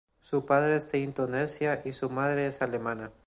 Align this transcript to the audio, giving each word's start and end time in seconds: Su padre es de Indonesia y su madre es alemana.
Su 0.19 0.47
padre 0.47 0.77
es 0.77 0.91
de 0.91 0.97
Indonesia 0.97 1.83
y 1.85 1.93
su 1.93 2.09
madre 2.09 2.47
es 2.47 2.63
alemana. 2.63 3.11